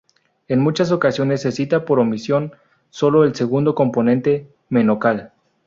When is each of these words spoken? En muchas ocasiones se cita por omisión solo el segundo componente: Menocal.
En 0.47 0.59
muchas 0.61 0.91
ocasiones 0.91 1.43
se 1.43 1.51
cita 1.51 1.85
por 1.85 1.99
omisión 1.99 2.53
solo 2.89 3.23
el 3.23 3.35
segundo 3.35 3.75
componente: 3.75 4.47
Menocal. 4.69 5.31